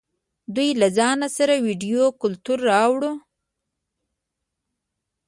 [0.55, 1.91] دوی له ځان سره ویدي
[2.21, 3.01] کلتور راوړ.